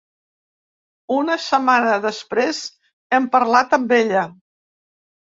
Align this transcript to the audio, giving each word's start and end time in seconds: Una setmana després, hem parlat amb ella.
Una 1.15 1.35
setmana 1.47 1.97
després, 2.05 2.63
hem 3.19 3.29
parlat 3.37 3.77
amb 3.79 3.95
ella. 3.99 4.25